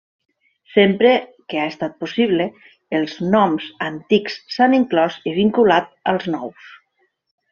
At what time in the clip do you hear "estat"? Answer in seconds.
1.73-1.93